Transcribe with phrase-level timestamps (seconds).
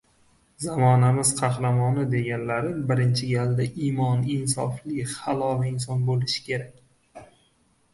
[0.63, 7.29] Zamonamiz qahramoni deganlari birinchi galda imon-insofli, halol inson bo‘lishi kerak.